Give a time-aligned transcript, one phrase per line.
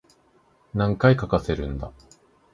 [0.73, 1.91] 何回かかせるんだ